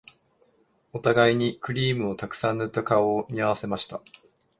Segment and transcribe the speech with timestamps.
[0.93, 4.01] お互いにクリームをたくさん塗った顔を見合わせました